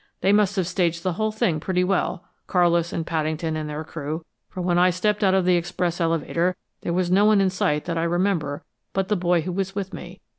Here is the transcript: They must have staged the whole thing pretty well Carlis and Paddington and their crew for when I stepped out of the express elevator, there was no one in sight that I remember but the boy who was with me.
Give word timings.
They 0.21 0.33
must 0.33 0.55
have 0.55 0.65
staged 0.65 1.03
the 1.03 1.13
whole 1.13 1.31
thing 1.31 1.59
pretty 1.59 1.83
well 1.83 2.23
Carlis 2.47 2.91
and 2.91 3.05
Paddington 3.05 3.55
and 3.55 3.69
their 3.69 3.83
crew 3.83 4.25
for 4.49 4.59
when 4.59 4.79
I 4.79 4.89
stepped 4.89 5.23
out 5.23 5.35
of 5.35 5.45
the 5.45 5.57
express 5.57 6.01
elevator, 6.01 6.55
there 6.81 6.91
was 6.91 7.11
no 7.11 7.23
one 7.25 7.39
in 7.39 7.51
sight 7.51 7.85
that 7.85 7.99
I 7.99 8.03
remember 8.05 8.63
but 8.93 9.09
the 9.09 9.15
boy 9.15 9.41
who 9.41 9.51
was 9.51 9.75
with 9.75 9.93
me. 9.93 10.19